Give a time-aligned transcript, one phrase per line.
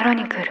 [0.00, 0.44] クロニクル。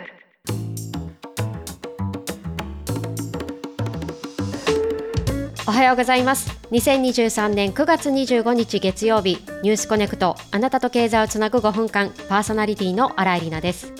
[5.67, 6.51] おはようございます。
[6.69, 13.91] 2023年9月25日月曜日ニュースコネクトあなたと経済をつなぐ5分間パーソナリティの新井里奈です。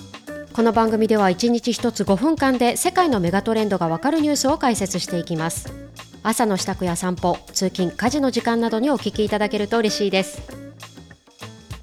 [0.53, 5.73] この番組では1日1つ5分間で世界のメガトレンドがわかるニュースを解説していきます。
[6.21, 10.68] 朝の支度や散歩通勤家事の時間などにお聞きいただけると嬉しいです。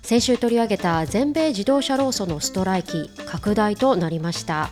[0.07, 4.71] 先週取り上げた全米自動車労組のストライキ拡大となりました。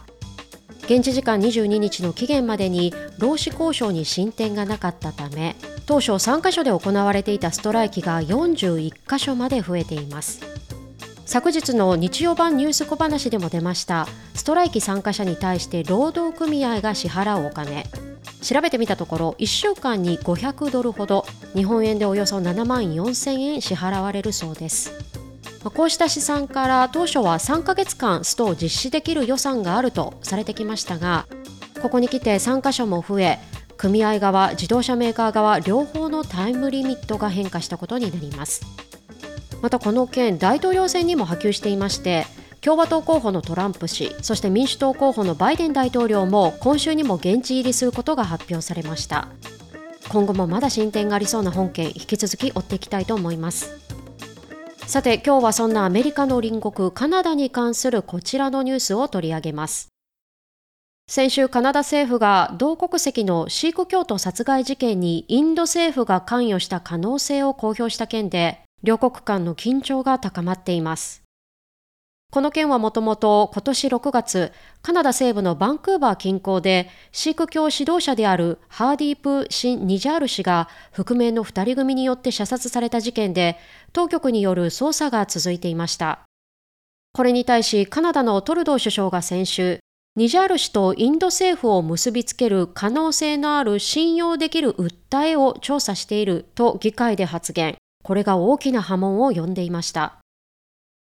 [0.84, 10.40] 現地時間22日の期限までに労使交渉に進展がなかったため当初3カ所で行われていたストライキが41カ所まで増えています。
[11.26, 17.86] 昨日の日曜版ニュース小話でも出ましたストライキ参加者に対して労働組合が支払うお金。
[18.40, 21.26] 調べてみたところ1週間に500ドルほど
[21.56, 24.92] 日本円でおよそ7万4000円支払われるそうです。
[25.70, 31.26] こうした試算から当初は3ヶ月間ストを実施できる予算があるとされてきましたが
[31.80, 33.38] ここに来て3箇所も増え
[33.76, 38.62] 組合側自動車メーカー側両方のタイムリミットが変化したことになります。
[39.62, 42.26] またこの件大統領選にも波及していまして
[42.60, 49.28] 共和党候補のトランプ氏そして民主党候補のバイデン大統領も今週にも現地入りすることが発表されました。
[50.10, 53.93] 今後もまだ進展がありそうな本件引き続き追っていきたいと思います。
[54.86, 59.88] さて今日はそんなアメリカの隣国カナダに関するこちらのニュースを取り上げます。
[61.08, 71.24] 先週カナダ政府が同国籍のシーク教徒殺害事件にインド政府が関与した可能性を公表した件で両国間の緊張が高まっています。
[72.34, 74.52] この件はもともと今年6月、
[74.82, 83.56] カナダ西部のバンクーバー近郊で、シーク教指導者であるハーディープ・シン・ニジャール氏が覆面の2人組によって射殺された事件で、
[83.94, 86.26] 当局による捜査が続いていました。
[87.12, 89.78] これに対し、カナダのトルドー首相が先週、
[90.16, 97.76] ニジャール氏とインド政府を結びつける可能性のある信用できる訴えを調査していると議会で発言。
[98.02, 100.18] これが大きな波紋を呼んでいました。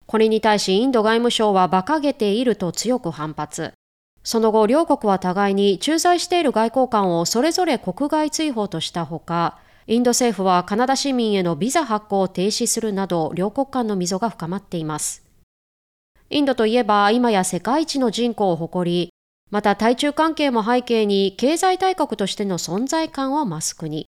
[0.07, 3.73] これに対しインド外務省は馬鹿げていると強く反発。
[4.23, 9.59] その後、両国は互いに駐在している外交官をそれぞれ国外追放としたほか、
[9.89, 15.25] インド政府はカナダ市民へのビザ発行を停止するなど、両国間の溝が深まっています。
[16.29, 19.11] インドといえば、今や世界一の人口を誇り、
[19.53, 24.07] また対中関係も背景に経済大国としての存在感を増す国。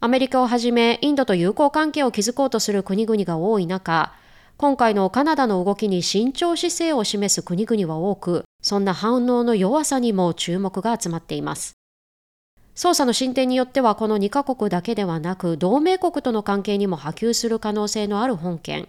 [0.00, 4.14] アメリカをはじめ、インドと友好関係を築こうとする国々が多い中、
[4.56, 11.77] 今回のカナダの動きに慎重姿勢を示す国々は多く、そんな反応の弱さにも注目が集まっています。
[12.78, 18.86] 捜査の進展によってはこの2カ国だけではなく同盟国との関係にも波及する可能性のある本件。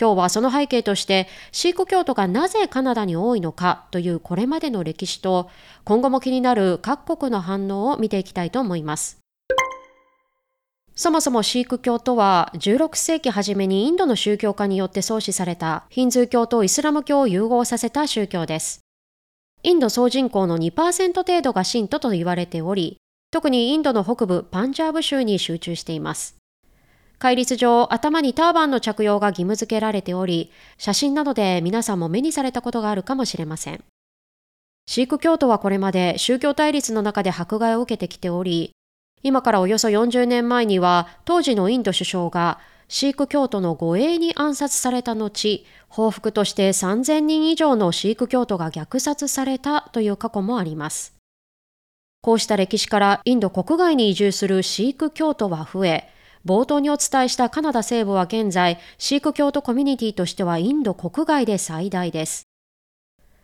[0.00, 5.50] 今日はその背景としてシーク教徒がなぜカナダに多いのかというこれまでの歴史と
[5.82, 9.18] 今後も気になる各国の反応を見ていきたいと思います。
[10.94, 18.82] そもそもシーク教とは16世紀初めにインドの宗教家によって創始されたヒンズー教とイスラム教を融合させた宗教です。
[19.64, 22.98] インド総人口の2%程度が信徒と言われており、
[23.30, 26.36] 特にインドの北部パンジャーブ州に集中しています。
[27.18, 33.82] 戒律上、頭にターバンの着用が義務付けられており、写真などで皆さんも目にされたことがあるかもしれません。
[34.86, 38.70] シーク教徒はこれまで宗教対立の中で迫害を受けてきており、
[39.22, 51.15] 今からおよそ40年前には当時のインド首相がシーク教徒の護衛に暗殺された後、報復として3000人以上のシーク教徒が虐殺されたという過去もあります。
[52.26, 56.08] こうした歴史からインド国外に移住するシーク教徒は増え、
[56.44, 62.48] 冒頭にお伝えしたカナダ西部は現在、シーク教徒コミュニティとしてはインド国外で最大です。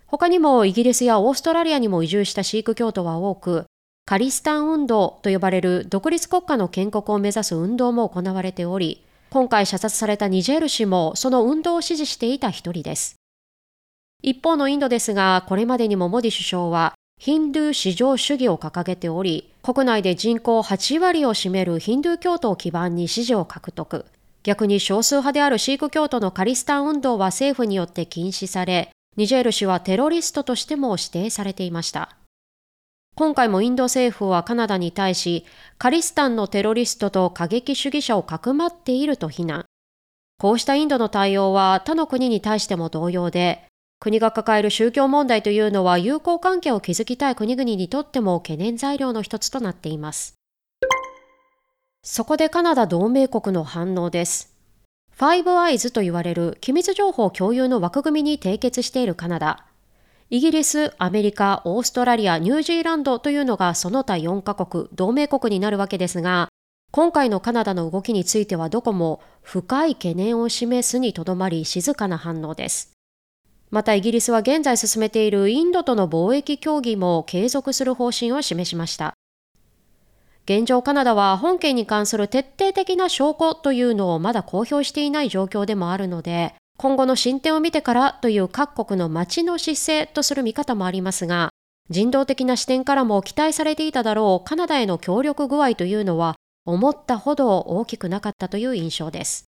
[0.06, 3.66] 他にもイギリスやオーストラリアにも移住したシーク教徒は多く、
[4.04, 13.14] カリスタン運動と呼ばれる独立国家の建国を目指す運動も行われており、今回射殺されたニジェール氏もその運動を支持していた一人です。
[14.22, 24.06] 一方のインドですが、これまでにもモディ首相はヒンドゥー至上主義を掲げており、国内で人口8割を占めるヒンドゥー教徒を基盤に支持を獲得。
[24.42, 32.16] 逆に少数派であるシーク教徒のカリスタン運動は政府によって禁止され、ニジェール氏はテロリストとしても指定されていました。
[33.14, 35.46] 今回もインド政府はカナダに対し、
[35.78, 39.66] カリスタンのテロリストと過激主義者をかくまっていると非難。
[40.40, 43.64] こうしたインドの対応は他の国に対しても同様で、
[44.02, 50.34] 国が抱える宗教問題というのは友好関係を築きたい国々にとっても懸念材料の一つとなっています。
[52.02, 54.56] そこでカナダ同盟国の反応です。
[55.12, 59.66] ファイブアイズと言われる機密情報共有の枠組みに締結しているカナダ。
[60.30, 66.48] イギリス、アメリカ、オーストラリア、ニュージーランドというのがその他4カ国、同盟国になるわけですが、
[66.90, 72.92] 今回のカナダの動きについてはどこも深い懸念を示すにとどまり静かな反応です。
[73.72, 79.14] またイギリスは現在進めているインドとの貿易協議も継続する方針を示しました。
[80.44, 91.48] 現状カナダは本件に関する徹底的な証拠というのをまだ公表していない状況でもあるので、今後の進展を見てからという各国の待ちの姿勢とする見方もありますが、
[91.88, 96.36] 人道的な視点からも期待されていただろうカナダへの協力具合というのは
[96.66, 99.46] 思ったほど大きくなかったという印象です。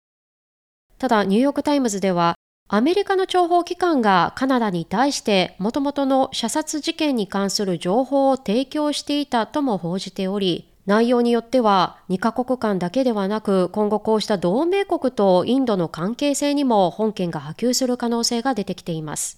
[0.97, 2.35] ただ、ニューヨークタイムズでは、
[2.75, 19.37] アメリカの諜報機関がカナダに対してもともとの射殺事件に関する情報を提供していたとも報じており、内容によっては2カ国間だけではなく今後こうした同盟国とインドの関係性にも本件が波及する可能性が出てきています。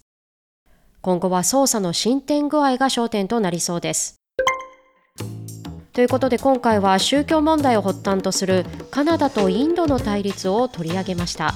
[1.02, 4.16] 今後は捜査の進展具合が焦点となりそうです。
[5.92, 11.54] ということで今回は宗教問題を発端とするカナダとインドの対立を取り上げました。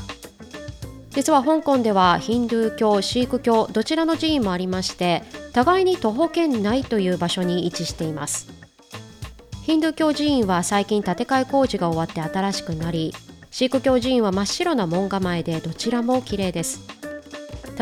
[1.19, 5.21] 実は香港ではヒンドゥー教シーク教どちらの寺院もありまして
[5.51, 8.47] 互いに徒歩圏内という場所に位置しています。
[9.63, 13.13] ヒンドゥー教寺院は最近建て替え工事が終わって新しくなり
[13.51, 16.87] シーク教寺院は真っ白な門構えでどちらも綺麗です。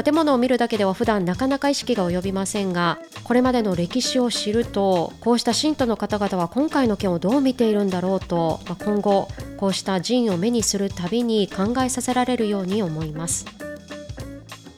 [0.03, 13.45] 建物を見るだけでは普段なかなか意識が及びませんがこれまでの歴史を知るとこうした信徒の方々は今回の件をどう見ているんだろうと、まあ、今後こうした寺院を目にするたびに考えさせられるように思います。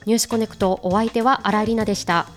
[0.05, 2.27] ニュースコネクトお相手は新井里奈でした。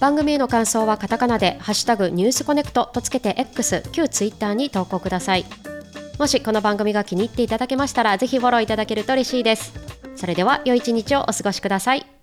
[0.00, 5.44] 番組への感想はカタカナで「ハッシュタグニュースコネクト」とつけて X 旧 Twitter に投稿ください。
[6.18, 9.72] もしこの番組が気に入っていただけましたらぜひフォローいただけると嬉しいです。
[10.16, 12.17] それでは良い一日をお過ごしください。